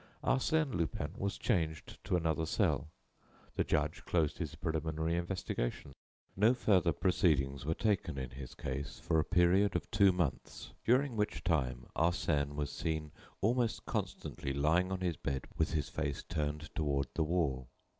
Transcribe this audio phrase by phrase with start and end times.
[0.23, 2.89] Arsène Lupin was changed to another cell.
[3.55, 5.93] The judge closed his preliminary investigation.
[6.35, 11.15] No further proceedings were taken in his case for a period of two months, during
[11.15, 13.11] which time Arsène was seen
[13.41, 17.69] almost constantly lying on his bed with his face turned toward the wall.